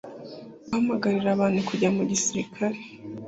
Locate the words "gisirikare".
2.11-2.77